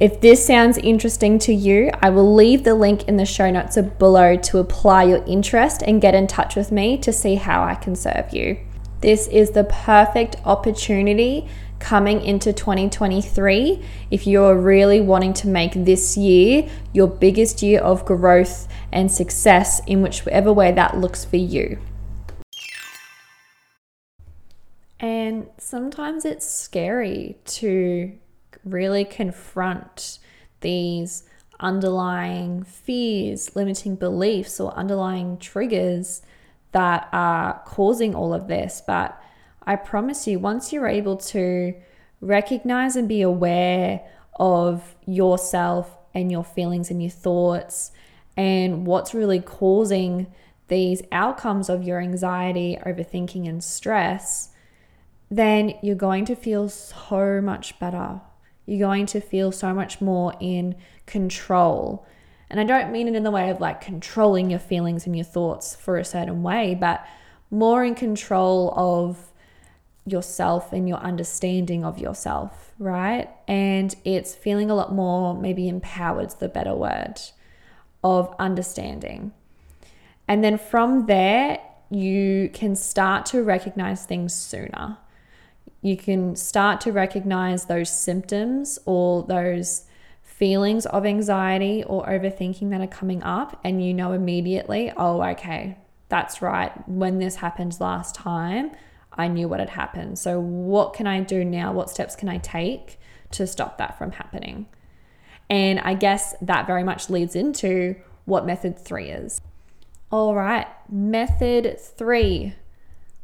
If 0.00 0.20
this 0.20 0.46
sounds 0.46 0.78
interesting 0.78 1.40
to 1.40 1.52
you, 1.52 1.90
I 2.00 2.10
will 2.10 2.32
leave 2.32 2.62
the 2.62 2.76
link 2.76 3.08
in 3.08 3.16
the 3.16 3.26
show 3.26 3.50
notes 3.50 3.76
below 3.98 4.36
to 4.36 4.58
apply 4.58 5.02
your 5.02 5.24
interest 5.24 5.82
and 5.82 6.00
get 6.00 6.14
in 6.14 6.28
touch 6.28 6.54
with 6.54 6.70
me 6.70 6.98
to 6.98 7.12
see 7.12 7.34
how 7.34 7.64
I 7.64 7.74
can 7.74 7.96
serve 7.96 8.32
you. 8.32 8.60
This 9.00 9.26
is 9.26 9.50
the 9.50 9.64
perfect 9.64 10.36
opportunity 10.44 11.48
coming 11.80 12.20
into 12.20 12.52
2023 12.52 13.84
if 14.12 14.24
you're 14.24 14.56
really 14.56 15.00
wanting 15.00 15.34
to 15.34 15.48
make 15.48 15.72
this 15.74 16.16
year 16.16 16.70
your 16.92 17.08
biggest 17.08 17.60
year 17.60 17.80
of 17.80 18.04
growth 18.04 18.68
and 18.92 19.10
success 19.10 19.80
in 19.84 20.00
whichever 20.00 20.52
way 20.52 20.70
that 20.70 20.96
looks 20.96 21.24
for 21.24 21.38
you. 21.38 21.76
And 25.00 25.48
sometimes 25.58 26.24
it's 26.24 26.48
scary 26.48 27.38
to 27.46 28.12
really 28.64 29.04
confront 29.04 30.18
these 30.60 31.24
underlying 31.60 32.62
fears, 32.62 33.54
limiting 33.56 33.96
beliefs, 33.96 34.60
or 34.60 34.72
underlying 34.74 35.38
triggers 35.38 36.22
that 36.72 37.08
are 37.12 37.62
causing 37.64 38.14
all 38.14 38.32
of 38.32 38.48
this. 38.48 38.82
But 38.86 39.20
I 39.62 39.76
promise 39.76 40.26
you, 40.26 40.38
once 40.38 40.72
you're 40.72 40.86
able 40.86 41.16
to 41.16 41.74
recognize 42.20 42.96
and 42.96 43.08
be 43.08 43.22
aware 43.22 44.00
of 44.38 44.94
yourself 45.06 45.96
and 46.14 46.30
your 46.30 46.44
feelings 46.44 46.90
and 46.90 47.02
your 47.02 47.10
thoughts 47.10 47.92
and 48.36 48.86
what's 48.86 49.14
really 49.14 49.40
causing 49.40 50.26
these 50.68 51.02
outcomes 51.10 51.68
of 51.68 51.82
your 51.82 52.00
anxiety, 52.00 52.78
overthinking, 52.86 53.48
and 53.48 53.64
stress, 53.64 54.50
then 55.30 55.74
you're 55.82 55.96
going 55.96 56.24
to 56.26 56.36
feel 56.36 56.68
so 56.68 57.40
much 57.40 57.78
better 57.78 58.20
you're 58.68 58.86
going 58.86 59.06
to 59.06 59.18
feel 59.18 59.50
so 59.50 59.72
much 59.72 59.98
more 60.02 60.34
in 60.40 60.74
control. 61.06 62.06
And 62.50 62.60
I 62.60 62.64
don't 62.64 62.92
mean 62.92 63.08
it 63.08 63.14
in 63.14 63.22
the 63.22 63.30
way 63.30 63.48
of 63.48 63.60
like 63.60 63.80
controlling 63.80 64.50
your 64.50 64.58
feelings 64.58 65.06
and 65.06 65.16
your 65.16 65.24
thoughts 65.24 65.74
for 65.74 65.96
a 65.96 66.04
certain 66.04 66.42
way, 66.42 66.76
but 66.78 67.02
more 67.50 67.82
in 67.82 67.94
control 67.94 68.74
of 68.76 69.32
yourself 70.04 70.70
and 70.70 70.86
your 70.86 70.98
understanding 70.98 71.82
of 71.82 71.98
yourself, 71.98 72.72
right? 72.78 73.30
And 73.46 73.94
it's 74.04 74.34
feeling 74.34 74.70
a 74.70 74.74
lot 74.74 74.92
more, 74.92 75.34
maybe 75.34 75.66
empowered's 75.66 76.34
the 76.34 76.48
better 76.48 76.74
word, 76.74 77.14
of 78.04 78.34
understanding. 78.38 79.32
And 80.26 80.44
then 80.44 80.58
from 80.58 81.06
there, 81.06 81.58
you 81.90 82.50
can 82.52 82.76
start 82.76 83.24
to 83.26 83.42
recognize 83.42 84.04
things 84.04 84.34
sooner 84.34 84.98
you 85.80 85.96
can 85.96 86.34
start 86.36 86.80
to 86.82 86.92
recognize 86.92 87.66
those 87.66 87.90
symptoms 87.90 88.78
or 88.84 89.22
those 89.22 89.84
feelings 90.22 90.86
of 90.86 91.04
anxiety 91.04 91.84
or 91.84 92.06
overthinking 92.06 92.70
that 92.70 92.80
are 92.80 92.86
coming 92.86 93.22
up, 93.22 93.60
and 93.64 93.84
you 93.84 93.92
know 93.92 94.12
immediately, 94.12 94.92
oh, 94.96 95.22
okay, 95.22 95.76
that's 96.08 96.40
right. 96.40 96.72
When 96.88 97.18
this 97.18 97.36
happened 97.36 97.78
last 97.80 98.14
time, 98.14 98.72
I 99.12 99.28
knew 99.28 99.48
what 99.48 99.60
had 99.60 99.70
happened. 99.70 100.18
So, 100.18 100.38
what 100.40 100.94
can 100.94 101.06
I 101.06 101.20
do 101.20 101.44
now? 101.44 101.72
What 101.72 101.90
steps 101.90 102.14
can 102.14 102.28
I 102.28 102.38
take 102.38 103.00
to 103.32 103.46
stop 103.46 103.78
that 103.78 103.98
from 103.98 104.12
happening? 104.12 104.66
And 105.50 105.80
I 105.80 105.94
guess 105.94 106.34
that 106.40 106.66
very 106.66 106.84
much 106.84 107.10
leads 107.10 107.34
into 107.34 107.96
what 108.24 108.46
method 108.46 108.78
three 108.78 109.08
is. 109.08 109.40
All 110.10 110.34
right, 110.34 110.66
method 110.88 111.80
three 111.80 112.54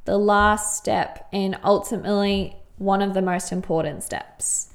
the 0.05 0.19
last 0.19 0.77
step 0.77 1.27
and 1.33 1.59
ultimately 1.65 2.57
one 2.77 3.03
of 3.03 3.15
the 3.15 3.23
most 3.23 3.53
important 3.53 4.03
steps. 4.03 4.71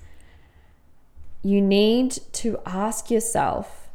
You 1.42 1.62
need 1.62 2.18
to 2.34 2.60
ask 2.66 3.10
yourself 3.10 3.90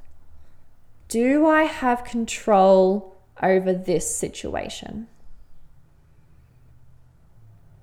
Do 1.08 1.46
I 1.46 1.64
have 1.64 2.04
control 2.04 3.16
over 3.42 3.72
this 3.72 4.16
situation? 4.16 5.08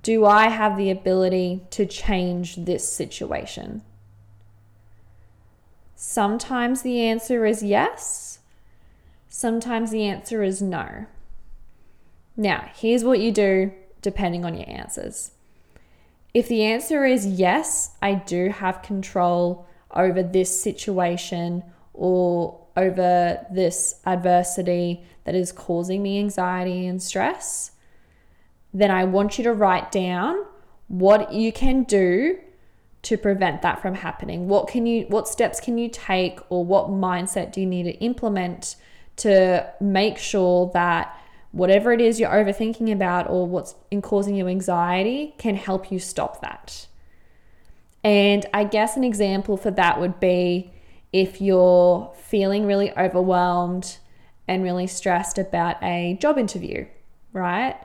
Do 0.04 0.26
I 0.26 0.48
have 0.48 0.78
the 0.78 0.90
ability 0.90 1.62
to 1.72 1.86
change 1.86 2.56
this 2.56 2.92
situation? 2.92 3.84
Sometimes 5.96 6.82
the 6.82 7.00
answer 7.02 7.46
is 7.46 7.62
yes. 7.62 8.40
Sometimes 9.30 9.92
the 9.92 10.04
answer 10.04 10.42
is 10.42 10.60
no. 10.60 11.06
Now, 12.36 12.70
here's 12.74 13.04
what 13.04 13.20
you 13.20 13.32
do 13.32 13.72
depending 14.02 14.44
on 14.46 14.56
your 14.56 14.68
answers. 14.68 15.32
If 16.34 16.48
the 16.48 16.64
answer 16.64 17.06
is 17.06 17.26
yes, 17.26 17.92
I 18.02 18.16
do 18.16 18.50
have 18.50 18.82
control 18.82 19.68
over 19.94 20.24
this 20.24 20.62
situation 20.62 21.64
or 21.94 22.60
over 22.78 23.46
this 23.52 24.00
adversity 24.06 25.04
that 25.26 25.36
is 25.36 25.52
causing 25.52 26.02
me 26.02 26.20
anxiety 26.20 26.88
and 26.88 27.04
stress, 27.04 27.72
then 28.74 28.90
I 28.90 29.04
want 29.04 29.38
you 29.38 29.44
to 29.44 29.54
write 29.54 29.92
down 29.92 30.46
what 30.88 31.34
you 31.34 31.52
can 31.52 31.84
do 31.84 32.40
to 33.04 33.18
prevent 33.18 33.62
that 33.62 33.82
from 33.82 33.96
happening. 33.96 34.48
What 34.48 34.68
can 34.68 34.86
you 34.86 35.06
what 35.10 35.28
steps 35.28 35.60
can 35.60 35.78
you 35.78 35.90
take 35.90 36.40
or 36.50 36.64
what 36.64 36.88
mindset 36.88 37.52
do 37.52 37.60
you 37.60 37.68
need 37.68 37.84
to 37.84 37.94
implement 38.00 38.76
to 39.18 39.72
make 39.80 40.18
sure 40.18 40.72
that 40.74 41.18
whatever 41.52 41.92
it 41.92 42.02
is 42.02 42.20
you're 42.20 42.30
overthinking 42.30 42.92
about 42.92 43.30
or 43.30 43.46
what's 43.46 43.76
in 43.90 44.02
causing 44.02 44.36
you 44.36 44.48
anxiety 44.48 45.36
can 45.38 45.56
help 45.56 45.92
you 45.92 46.00
stop 46.00 46.42
that. 46.42 46.88
And 48.04 48.46
I 48.54 48.64
guess 48.64 48.98
an 48.98 49.04
example 49.04 49.58
for 49.58 49.72
that 49.72 50.00
would 50.00 50.20
be 50.20 50.72
if 51.14 51.42
you're 51.42 52.12
feeling 52.18 52.66
really 52.66 52.92
overwhelmed 52.98 53.98
and 54.48 54.64
really 54.64 54.88
stressed 54.88 55.38
about 55.38 55.82
a 55.84 56.18
job 56.20 56.38
interview, 56.38 56.86
right? 57.34 57.76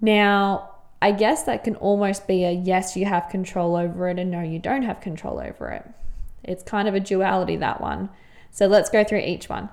Now, 0.00 0.70
I 1.02 1.12
guess 1.12 1.42
that 1.44 1.64
can 1.64 1.76
almost 1.76 2.26
be 2.26 2.44
a 2.44 2.50
yes, 2.50 2.96
you 2.96 3.06
have 3.06 3.28
control 3.28 3.76
over 3.76 4.08
it, 4.08 4.18
and 4.18 4.30
no, 4.30 4.42
you 4.42 4.58
don't 4.58 4.82
have 4.82 5.00
control 5.00 5.38
over 5.38 5.70
it. 5.70 5.86
It's 6.44 6.62
kind 6.62 6.88
of 6.88 6.94
a 6.94 7.00
duality, 7.00 7.56
that 7.56 7.80
one. 7.80 8.10
So 8.50 8.66
let's 8.66 8.90
go 8.90 9.04
through 9.04 9.20
each 9.20 9.48
one. 9.48 9.70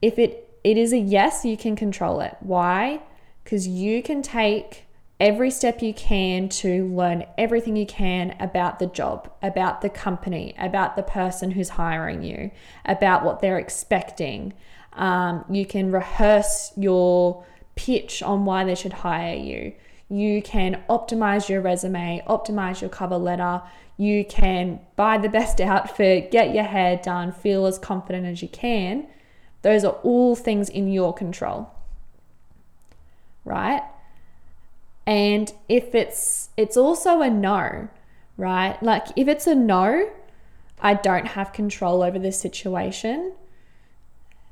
If 0.00 0.18
it 0.18 0.51
it 0.64 0.76
is 0.76 0.92
a 0.92 0.98
yes, 0.98 1.44
you 1.44 1.56
can 1.56 1.76
control 1.76 2.20
it. 2.20 2.36
Why? 2.40 3.02
Because 3.42 3.66
you 3.66 4.02
can 4.02 4.22
take 4.22 4.86
every 5.18 5.50
step 5.50 5.80
you 5.80 5.94
can 5.94 6.48
to 6.48 6.86
learn 6.88 7.24
everything 7.38 7.76
you 7.76 7.86
can 7.86 8.36
about 8.40 8.78
the 8.78 8.86
job, 8.86 9.30
about 9.42 9.80
the 9.80 9.88
company, 9.88 10.54
about 10.58 10.96
the 10.96 11.02
person 11.02 11.52
who's 11.52 11.70
hiring 11.70 12.22
you, 12.22 12.50
about 12.84 13.24
what 13.24 13.40
they're 13.40 13.58
expecting. 13.58 14.52
Um, 14.94 15.44
you 15.48 15.64
can 15.64 15.92
rehearse 15.92 16.72
your 16.76 17.44
pitch 17.76 18.22
on 18.22 18.44
why 18.44 18.64
they 18.64 18.74
should 18.74 18.92
hire 18.92 19.36
you. 19.36 19.72
You 20.08 20.42
can 20.42 20.82
optimize 20.90 21.48
your 21.48 21.60
resume, 21.60 22.22
optimize 22.28 22.80
your 22.80 22.90
cover 22.90 23.16
letter. 23.16 23.62
You 23.96 24.24
can 24.24 24.80
buy 24.96 25.18
the 25.18 25.28
best 25.28 25.60
outfit, 25.60 26.30
get 26.30 26.54
your 26.54 26.64
hair 26.64 27.00
done, 27.02 27.32
feel 27.32 27.66
as 27.66 27.78
confident 27.78 28.26
as 28.26 28.42
you 28.42 28.48
can. 28.48 29.06
Those 29.62 29.84
are 29.84 29.98
all 30.02 30.36
things 30.36 30.68
in 30.68 30.92
your 30.92 31.14
control. 31.14 31.70
Right? 33.44 33.82
And 35.06 35.52
if 35.68 35.94
it's 35.94 36.50
it's 36.56 36.76
also 36.76 37.22
a 37.22 37.30
no, 37.30 37.88
right? 38.36 38.80
Like 38.82 39.06
if 39.16 39.26
it's 39.26 39.46
a 39.46 39.54
no, 39.54 40.10
I 40.80 40.94
don't 40.94 41.28
have 41.28 41.52
control 41.52 42.02
over 42.02 42.18
this 42.18 42.38
situation, 42.38 43.32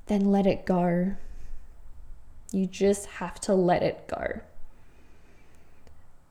then 0.07 0.33
let 0.33 0.47
it 0.47 0.67
go. 0.67 1.15
You 2.53 2.67
just 2.67 3.07
have 3.07 3.41
to 3.43 3.55
let 3.55 3.83
it 3.83 4.09
go. 4.09 4.41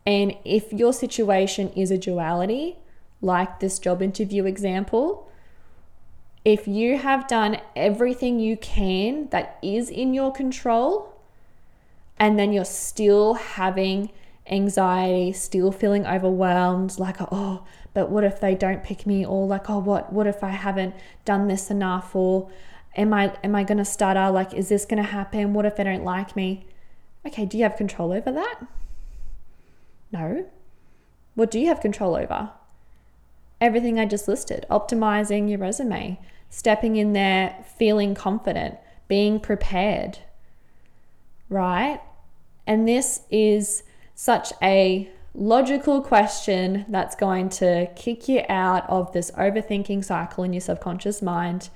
And 0.06 0.36
if 0.44 0.74
your 0.74 0.92
situation 0.92 1.70
is 1.76 1.92
a 1.92 1.98
duality, 1.98 2.78
like 3.22 3.60
this 3.60 3.80
job 3.80 4.02
interview 4.02 4.46
example, 4.46 5.30
if 6.46 6.68
you 6.68 6.98
have 6.98 7.28
done 7.28 7.60
everything 7.76 8.40
you 8.40 8.58
can 8.58 9.28
that 9.30 9.58
is 9.62 9.90
in 9.90 10.14
your 10.14 10.32
control, 10.32 11.14
and 12.18 12.38
then 12.38 12.52
you're 12.52 12.66
still 12.66 13.36
having 13.36 14.12
anxiety, 14.48 15.32
still 15.32 15.72
feeling 15.72 16.06
overwhelmed, 16.06 16.98
like, 17.00 17.18
oh, 17.32 17.64
but 17.94 18.10
what 18.10 18.24
if 18.24 18.40
they 18.40 18.56
don't 18.56 18.84
pick 18.84 19.06
me? 19.06 19.26
Or 19.26 19.48
like, 19.48 19.70
oh, 19.70 19.80
what 19.80 20.12
what 20.14 20.28
if 20.28 20.44
I 20.44 20.50
haven't 20.50 20.96
done 21.26 21.48
this 21.48 21.70
enough? 21.70 22.16
Or 22.16 22.50
am 22.96 23.14
I 23.14 23.36
am 23.44 23.56
I 23.56 23.64
gonna 23.64 23.86
stutter? 23.86 24.32
Like, 24.32 24.54
is 24.54 24.70
this 24.70 24.86
gonna 24.86 25.04
happen? 25.04 25.54
What 25.54 25.66
if 25.66 25.76
they 25.76 25.84
don't 25.84 26.04
like 26.04 26.36
me? 26.36 26.66
Okay, 27.26 27.46
do 27.46 27.58
you 27.58 27.64
have 27.64 27.76
control 27.76 28.12
over 28.12 28.32
that? 28.32 28.60
No. 30.12 30.46
What 31.36 31.52
do 31.52 31.60
you 31.60 31.68
have 31.68 31.82
control 31.82 32.16
over? 32.16 32.52
Everything 33.62 34.00
I 34.00 34.06
just 34.06 34.28
listed, 34.28 34.66
optimizing 34.70 35.50
your 35.50 35.60
resume, 35.60 36.20
stepping 36.50 36.96
in 36.96 37.14
there, 37.14 37.66
feeling 37.78 38.16
confident, 38.16 38.78
being 39.08 39.40
prepared, 39.40 40.20
right? 41.50 42.00
And 42.66 42.88
this 42.88 43.22
is 43.30 43.84
such 44.16 44.54
a 44.62 45.10
logical 45.34 46.02
question 46.02 46.86
that's 46.88 47.16
going 47.16 47.50
to 47.50 47.88
kick 47.96 48.30
you 48.30 48.44
out 48.48 48.90
of 48.90 49.12
this 49.12 49.32
overthinking 49.32 50.04
cycle 50.06 50.44
in 50.44 50.54
your 50.54 50.62
subconscious 50.62 51.22
mind. 51.22 51.70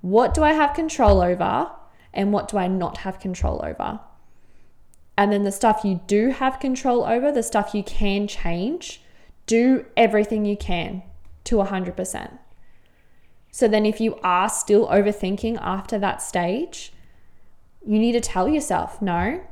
What 0.00 0.34
do 0.34 0.42
I 0.42 0.52
have 0.52 0.74
control 0.74 1.20
over? 1.20 1.70
And 2.12 2.32
what 2.32 2.48
do 2.48 2.58
I 2.58 2.68
not 2.68 2.98
have 2.98 3.18
control 3.18 3.64
over? 3.64 3.98
And 5.16 5.32
then 5.32 5.44
the 5.44 5.52
stuff 5.52 5.82
you 5.84 6.00
do 6.06 6.30
have 6.30 6.60
control 6.60 7.04
over, 7.04 7.32
the 7.32 7.42
stuff 7.42 7.74
you 7.74 7.82
can 7.82 8.28
change, 8.28 9.00
do 9.46 9.86
everything 9.96 10.44
you 10.44 10.56
can 10.56 11.02
to 11.44 11.56
100%. 11.56 12.38
So 13.50 13.68
then, 13.68 13.86
if 13.86 14.00
you 14.00 14.16
are 14.24 14.48
still 14.48 14.88
overthinking 14.88 15.58
after 15.60 15.98
that 15.98 16.20
stage, 16.20 16.92
you 17.86 17.98
need 17.98 18.12
to 18.12 18.20
tell 18.20 18.48
yourself, 18.48 19.00
no, 19.00 19.42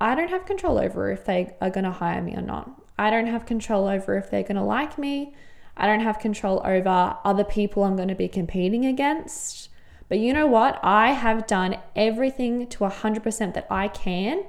I 0.00 0.14
don't 0.14 0.30
have 0.30 0.46
control 0.46 0.78
over 0.78 1.10
if 1.10 1.24
they 1.24 1.56
are 1.60 1.70
going 1.70 1.84
to 1.84 1.90
hire 1.90 2.22
me 2.22 2.36
or 2.36 2.42
not. 2.42 2.70
I 2.98 3.10
don't 3.10 3.26
have 3.26 3.46
control 3.46 3.88
over 3.88 4.16
if 4.16 4.30
they're 4.30 4.42
going 4.42 4.56
to 4.56 4.62
like 4.62 4.98
me. 4.98 5.34
I 5.76 5.86
don't 5.86 6.00
have 6.00 6.18
control 6.18 6.62
over 6.64 7.16
other 7.24 7.44
people 7.44 7.84
I'm 7.84 7.96
going 7.96 8.08
to 8.08 8.14
be 8.14 8.28
competing 8.28 8.86
against. 8.86 9.68
But 10.08 10.18
you 10.18 10.32
know 10.32 10.46
what? 10.46 10.78
I 10.82 11.12
have 11.12 11.46
done 11.46 11.78
everything 11.94 12.66
to 12.68 12.78
100% 12.78 13.54
that 13.54 13.66
I 13.70 13.88
can 13.88 14.44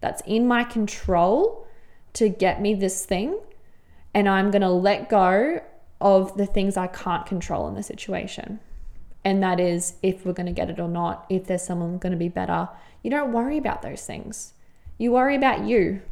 that's 0.00 0.22
in 0.26 0.46
my 0.46 0.64
control 0.64 1.66
to 2.14 2.28
get 2.28 2.60
me 2.60 2.74
this 2.74 3.06
thing. 3.06 3.38
And 4.12 4.28
I'm 4.28 4.50
going 4.50 4.62
to 4.62 4.70
let 4.70 5.08
go 5.08 5.62
of 6.00 6.36
the 6.36 6.46
things 6.46 6.76
I 6.76 6.86
can't 6.86 7.26
control 7.26 7.68
in 7.68 7.74
the 7.74 7.82
situation. 7.82 8.60
And 9.24 9.42
that 9.42 9.58
is 9.58 9.94
if 10.02 10.24
we're 10.24 10.32
going 10.32 10.46
to 10.46 10.52
get 10.52 10.70
it 10.70 10.78
or 10.78 10.88
not, 10.88 11.26
if 11.28 11.46
there's 11.46 11.64
someone 11.64 11.98
going 11.98 12.12
to 12.12 12.18
be 12.18 12.28
better. 12.28 12.68
You 13.02 13.10
don't 13.10 13.32
worry 13.32 13.58
about 13.58 13.82
those 13.82 14.04
things. 14.04 14.52
You 14.98 15.12
worry 15.12 15.34
about 15.34 15.64
you. 15.64 16.02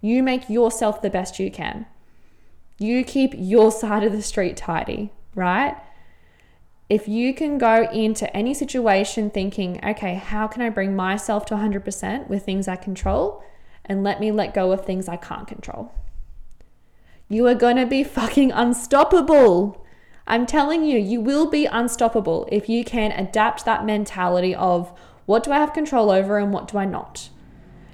You 0.00 0.22
make 0.22 0.48
yourself 0.48 1.02
the 1.02 1.10
best 1.10 1.38
you 1.38 1.50
can. 1.50 1.86
You 2.78 3.04
keep 3.04 3.34
your 3.36 3.70
side 3.70 4.02
of 4.02 4.12
the 4.12 4.22
street 4.22 4.56
tidy, 4.56 5.12
right? 5.34 5.76
If 6.88 7.08
you 7.08 7.32
can 7.32 7.56
go 7.58 7.88
into 7.90 8.34
any 8.36 8.52
situation 8.52 9.30
thinking, 9.30 9.80
okay, 9.84 10.14
how 10.14 10.46
can 10.46 10.60
I 10.60 10.68
bring 10.68 10.94
myself 10.94 11.46
to 11.46 11.54
100% 11.54 12.28
with 12.28 12.44
things 12.44 12.68
I 12.68 12.76
control 12.76 13.42
and 13.84 14.02
let 14.02 14.20
me 14.20 14.32
let 14.32 14.54
go 14.54 14.72
of 14.72 14.84
things 14.84 15.08
I 15.08 15.16
can't 15.16 15.48
control? 15.48 15.92
You 17.28 17.46
are 17.46 17.54
going 17.54 17.76
to 17.76 17.86
be 17.86 18.04
fucking 18.04 18.52
unstoppable. 18.52 19.84
I'm 20.26 20.46
telling 20.46 20.84
you, 20.84 20.98
you 20.98 21.20
will 21.20 21.50
be 21.50 21.66
unstoppable 21.66 22.48
if 22.50 22.68
you 22.68 22.84
can 22.84 23.12
adapt 23.12 23.64
that 23.64 23.84
mentality 23.84 24.54
of 24.54 24.92
what 25.26 25.42
do 25.42 25.52
I 25.52 25.58
have 25.58 25.72
control 25.72 26.10
over 26.10 26.38
and 26.38 26.52
what 26.52 26.68
do 26.68 26.78
I 26.78 26.84
not? 26.84 27.30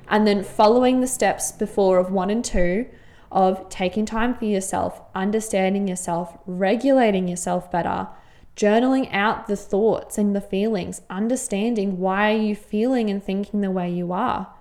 And 0.09 0.27
then 0.27 0.43
following 0.43 1.01
the 1.01 1.07
steps 1.07 1.53
before 1.53 1.99
of 1.99 2.11
one 2.11 2.31
and 2.31 2.45
two 2.45 2.87
of 3.31 3.69
taking 3.69 4.05
time 4.05 4.35
for 4.35 4.45
yourself, 4.45 5.01
understanding 5.14 5.87
yourself, 5.87 6.37
regulating 6.47 7.29
yourself 7.29 7.71
better, 7.71 8.09
journaling 8.57 9.09
out 9.12 9.47
the 9.47 9.57
thoughts 9.57 10.19
and 10.19 10.35
the 10.35 10.40
feelings, 10.40 11.03
understanding 11.09 11.99
why 11.99 12.35
are 12.35 12.37
you 12.37 12.57
feeling 12.57 13.09
and 13.09 13.23
thinking 13.23 13.61
the 13.61 13.71
way 13.71 13.88
you 13.88 14.12
are. 14.12 14.53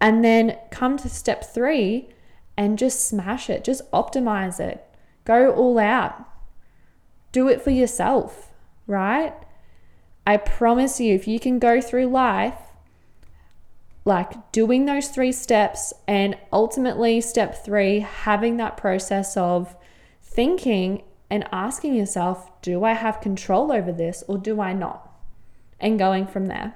And 0.00 0.24
then 0.24 0.56
come 0.70 0.96
to 0.98 1.08
step 1.08 1.44
three 1.44 2.08
and 2.56 2.78
just 2.78 3.06
smash 3.06 3.48
it, 3.48 3.64
just 3.64 3.90
optimize 3.90 4.60
it, 4.60 4.84
go 5.24 5.52
all 5.52 5.78
out, 5.78 6.28
do 7.32 7.48
it 7.48 7.62
for 7.62 7.70
yourself, 7.70 8.52
right? 8.86 9.34
I 10.26 10.36
promise 10.36 11.00
you, 11.00 11.14
if 11.14 11.26
you 11.26 11.40
can 11.40 11.58
go 11.58 11.80
through 11.80 12.06
life 12.06 12.58
like 14.04 14.52
doing 14.52 14.84
those 14.84 15.08
three 15.08 15.32
steps 15.32 15.92
and 16.08 16.36
ultimately 16.52 17.20
step 17.20 17.64
three 17.64 18.00
having 18.00 18.56
that 18.56 18.76
process 18.76 19.36
of 19.36 19.76
thinking 20.22 21.02
and 21.30 21.46
asking 21.52 21.94
yourself 21.94 22.50
do 22.62 22.84
i 22.84 22.92
have 22.92 23.20
control 23.20 23.70
over 23.70 23.92
this 23.92 24.24
or 24.26 24.38
do 24.38 24.60
i 24.60 24.72
not? 24.72 25.08
and 25.78 25.98
going 25.98 26.26
from 26.26 26.46
there. 26.46 26.74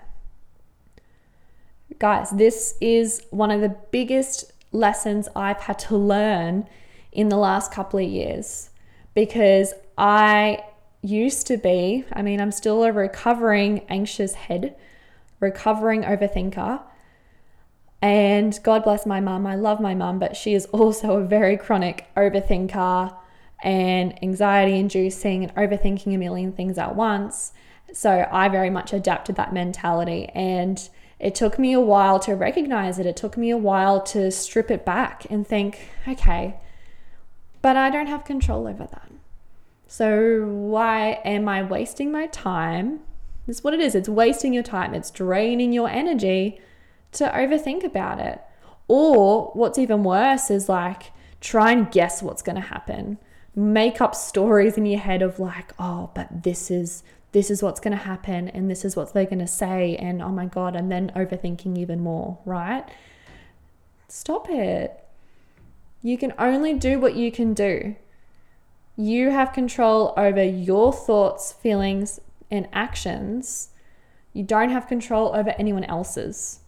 Guys 1.99 2.31
this 2.31 2.75
is 2.81 3.23
one 3.31 3.51
of 3.51 3.61
the 3.61 3.77
biggest 3.91 4.53
lessons 4.77 5.29
i've 5.35 5.61
had 5.61 5.79
to 5.79 5.97
learn 5.97 6.67
in 7.13 7.29
the 7.29 7.37
last 7.37 7.73
couple 7.73 7.99
of 7.99 8.09
years 8.09 8.71
because 9.15 9.73
i 9.97 10.63
used 11.03 11.47
to 11.47 11.57
be 11.57 12.05
i 12.13 12.23
mean 12.23 12.41
i'm 12.41 12.53
still 12.53 12.85
a 12.85 12.93
recovering 12.93 13.81
anxious 13.89 14.35
head 14.35 14.77
recovering 15.41 16.03
overthinker 16.03 16.81
and 18.03 18.59
God 18.63 18.85
bless 18.85 19.07
my 19.07 19.21
mum. 19.21 19.47
I 19.47 19.55
love 19.57 19.81
my 19.81 19.95
mum, 19.95 20.19
but 20.19 20.37
she 20.37 20.55
is 20.55 20.67
also 20.73 21.17
a 21.17 21.25
very 21.25 21.57
chronic 21.57 22.07
overthinker 22.17 23.17
and 23.63 24.23
anxiety 24.23 24.79
inducing 24.79 25.45
and 25.45 25.55
overthinking 25.55 26.15
a 26.15 26.19
million 26.19 26.53
things 26.53 26.79
at 26.79 26.95
once. 26.95 27.53
So 27.93 28.29
I 28.31 28.49
very 28.49 28.71
much 28.71 28.93
adapted 28.93 29.37
that 29.37 29.53
mentality. 29.53 30.27
And 30.35 30.89
it 31.19 31.35
took 31.35 31.59
me 31.59 31.73
a 31.73 31.81
while 31.81 32.19
to 32.21 32.35
recognize 32.35 32.99
it. 32.99 33.07
It 33.07 33.17
took 33.17 33.37
me 33.37 33.51
a 33.51 33.57
while 33.57 34.03
to 34.05 34.31
strip 34.31 34.71
it 34.71 34.85
back 34.85 35.27
and 35.31 35.47
think, 35.47 35.79
okay, 36.07 36.57
but 37.63 37.77
I 37.77 37.91
don't 37.91 38.07
have 38.07 38.25
control 38.25 38.67
over 38.69 38.85
that. 38.85 39.11
So 39.87 40.45
why 40.45 41.21
am 41.25 41.49
I 41.49 41.63
wasting 41.63 42.13
my 42.13 42.27
time? 42.27 43.01
This 43.47 43.59
is 43.59 43.65
what 43.65 43.75
it 43.75 43.81
is. 43.81 43.95
It's 43.95 44.09
wasting 44.09 44.53
your 44.53 44.63
time. 44.63 44.93
It's 44.93 45.11
draining 45.11 45.73
your 45.73 45.89
energy 45.89 46.61
to 47.13 47.29
overthink 47.29 47.85
about 47.85 48.19
it. 48.19 48.41
Or 48.89 49.51
what's 49.55 49.79
even 49.79 50.05
worse 50.05 50.51
is 50.51 50.69
like 50.69 51.13
try 51.41 51.73
and 51.73 51.91
guess 51.91 52.23
what's 52.23 52.43
going 52.43 52.57
to 52.57 52.63
happen. 52.63 53.19
Make 53.55 54.01
up 54.01 54.15
stories 54.15 54.77
in 54.77 54.85
your 54.85 55.01
head 55.01 55.23
of 55.23 55.39
like, 55.39 55.73
oh, 55.79 56.11
but 56.15 56.43
this 56.43 56.71
is 56.71 57.03
this 57.33 57.51
is 57.51 57.63
what's 57.63 57.81
going 57.81 57.97
to 57.97 58.05
happen 58.05 58.49
and 58.49 58.71
this 58.71 58.85
is 58.85 58.97
what 58.97 59.13
they're 59.13 59.25
going 59.25 59.39
to 59.39 59.47
say 59.47 59.97
and 59.97 60.23
oh 60.23 60.31
my 60.31 60.47
god 60.47 60.75
and 60.75 60.91
then 60.91 61.13
overthinking 61.15 61.77
even 61.77 62.01
more, 62.01 62.39
right? 62.45 62.85
Stop 64.09 64.49
it. 64.49 65.05
You 66.03 66.17
can 66.17 66.33
only 66.39 66.75
do 66.75 66.99
what 66.99 67.17
you 67.17 67.33
can 67.33 67.53
do. 67.53 67.97
You 68.97 69.31
have 69.31 69.53
control 69.53 70.15
over 70.17 70.43
your 70.43 70.93
thoughts, 70.93 71.53
feelings, 71.53 72.21
and 72.51 72.69
actions 72.73 73.71
You 74.33 74.43
don't 74.43 74.69
have 74.71 74.87
control 74.87 75.35
over 75.35 75.55
anyone 75.59 75.85
else's. 75.85 76.61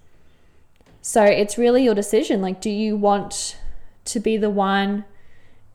So 1.03 1.23
it's 1.23 1.59
really 1.59 1.85
your 1.85 1.95
decision. 1.95 2.41
Like, 2.41 2.63
do 2.63 2.71
you 2.71 2.97
want 2.97 3.59
to 4.07 4.21
be 4.21 4.39
the 4.39 4.49
one 4.51 5.05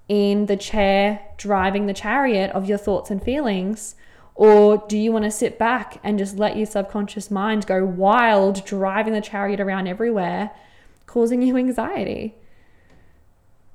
in 0.10 0.48
the 0.48 0.58
chair 0.58 1.22
driving 1.38 1.86
the 1.86 1.94
chariot 1.94 2.50
of 2.52 2.68
your 2.68 2.80
thoughts 2.80 3.12
and 3.12 3.22
feelings? 3.22 3.96
Or 4.36 4.84
do 4.88 4.98
you 4.98 5.12
want 5.12 5.26
to 5.26 5.32
sit 5.32 5.60
back 5.60 6.00
and 6.04 6.18
just 6.18 6.38
let 6.38 6.58
your 6.58 6.66
subconscious 6.66 7.30
mind 7.30 7.68
go 7.68 7.86
wild, 7.86 8.66
driving 8.66 9.14
the 9.14 9.22
chariot 9.22 9.60
around 9.60 9.88
everywhere, 9.88 10.52
causing 11.06 11.42
you 11.42 11.56
anxiety? 11.56 12.36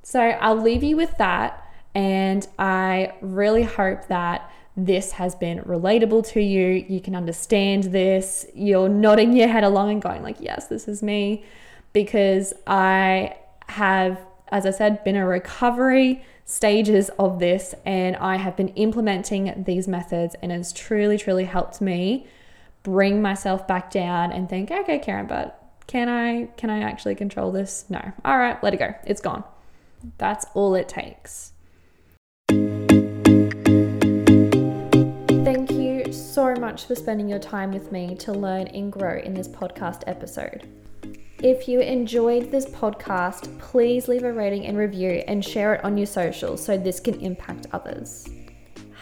So 0.03 0.21
I'll 0.21 0.61
leave 0.61 0.83
you 0.83 0.97
with 0.97 1.16
that. 1.18 1.64
And 1.94 2.47
I 2.59 3.12
really 3.21 3.62
hope 3.62 4.09
that 4.09 4.51
this 4.77 5.12
has 5.12 5.35
been 5.35 5.59
relatable 5.61 6.27
to 6.33 6.40
you. 6.40 6.85
You 6.88 7.01
can 7.01 7.14
understand 7.14 7.85
this. 7.85 8.47
You're 8.55 8.88
nodding 8.88 9.33
your 9.33 9.49
head 9.49 9.64
along 9.64 9.90
and 9.90 10.03
going, 10.03 10.23
like, 10.23 10.37
yes, 10.40 10.66
this 10.68 10.88
is 10.88 11.03
me. 11.03 11.44
Because 11.92 12.53
I 12.66 13.37
have, 13.68 14.21
as 14.49 14.66
I 14.66 14.71
said, 14.71 15.03
been 15.05 15.16
a 15.16 15.27
recovery 15.27 16.25
stages 16.49 17.11
of 17.19 17.39
this 17.41 17.75
and 17.85 18.17
I 18.17 18.37
have 18.37 18.57
been 18.57 18.69
implementing 18.69 19.65
these 19.67 19.87
methods 19.87 20.35
and 20.43 20.51
it's 20.51 20.73
truly, 20.73 21.19
truly 21.19 21.45
helped 21.45 21.83
me 21.83 22.27
bring 22.83 23.21
myself 23.21 23.69
back 23.69 23.91
down 23.91 24.33
and 24.33 24.49
think, 24.49 24.71
okay, 24.71 24.99
Karen, 24.99 25.27
but 25.27 25.63
can 25.87 26.09
I 26.09 26.47
can 26.57 26.71
I 26.71 26.81
actually 26.81 27.15
control 27.17 27.53
this? 27.53 27.85
No. 27.91 28.01
All 28.25 28.39
right, 28.39 28.63
let 28.65 28.73
it 28.73 28.79
go. 28.79 28.95
It's 29.05 29.21
gone. 29.21 29.45
That's 30.17 30.47
all 30.55 30.75
it 30.75 30.89
takes. 30.89 31.53
Thank 35.45 35.71
you 35.71 36.11
so 36.15 36.55
much 36.55 36.87
for 36.87 36.95
spending 36.95 37.29
your 37.29 37.41
time 37.41 37.73
with 37.73 37.93
me 37.93 38.15
to 38.17 38.33
learn 38.33 38.69
and 38.69 38.91
grow 38.91 39.19
in 39.19 39.35
this 39.35 39.49
podcast 39.49 40.03
episode. 40.07 40.67
If 41.42 41.68
you 41.68 41.79
enjoyed 41.79 42.51
this 42.51 42.66
podcast, 42.66 43.57
please 43.61 44.09
leave 44.09 44.24
a 44.24 44.33
rating 44.33 44.66
and 44.66 44.77
review 44.77 45.22
and 45.29 45.44
share 45.44 45.74
it 45.74 45.85
on 45.85 45.96
your 45.96 46.07
socials 46.07 46.64
so 46.64 46.77
this 46.77 46.98
can 46.98 47.20
impact 47.20 47.68
others. 47.72 48.29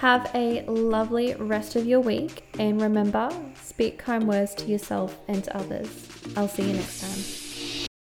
Have 0.00 0.30
a 0.34 0.62
lovely 0.66 1.34
rest 1.36 1.76
of 1.76 1.86
your 1.86 2.00
week 2.00 2.44
and 2.58 2.82
remember, 2.82 3.30
speak 3.62 3.98
kind 3.98 4.28
words 4.28 4.54
to 4.56 4.66
yourself 4.66 5.18
and 5.28 5.42
to 5.44 5.56
others. 5.56 6.08
I'll 6.36 6.46
see 6.46 6.64
you 6.64 6.74
next 6.74 7.00
time. 7.00 7.45